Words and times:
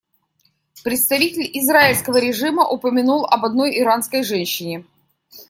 Представитель 0.83 1.47
израильского 1.59 2.17
режима 2.17 2.67
упомянул 2.67 3.23
об 3.27 3.45
одной 3.45 3.77
иранской 3.77 4.23
женщине. 4.23 4.83